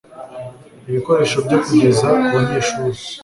[0.89, 2.99] ibikoresho byo kugeza ku banyeshuri